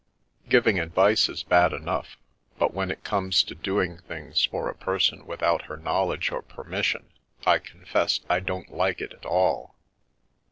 Giving 0.49 0.79
ad 0.79 0.95
vice 0.95 1.29
is 1.29 1.43
bad 1.43 1.73
enough, 1.73 2.17
but 2.57 2.73
when 2.73 2.89
it 2.89 3.03
came 3.03 3.29
to 3.29 3.53
doing 3.53 3.99
things 3.99 4.43
for 4.43 4.67
a 4.67 4.73
person 4.73 5.27
without 5.27 5.65
her 5.65 5.77
knowledge 5.77 6.31
or 6.31 6.41
permission 6.41 7.11
I 7.45 7.59
confess 7.59 8.19
I 8.27 8.39
didn't 8.39 8.73
like 8.73 8.99
it 8.99 9.13
at 9.13 9.27
all. 9.27 9.75